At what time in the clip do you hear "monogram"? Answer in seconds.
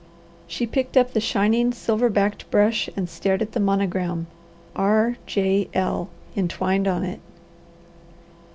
3.59-4.25